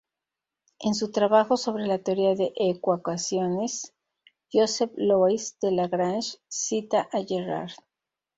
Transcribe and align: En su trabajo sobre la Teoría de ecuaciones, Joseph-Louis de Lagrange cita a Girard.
En 0.79 0.95
su 0.95 1.11
trabajo 1.11 1.57
sobre 1.57 1.85
la 1.85 1.99
Teoría 1.99 2.33
de 2.33 2.53
ecuaciones, 2.55 3.93
Joseph-Louis 4.51 5.59
de 5.61 5.71
Lagrange 5.73 6.39
cita 6.47 7.07
a 7.11 7.19
Girard. 7.21 7.69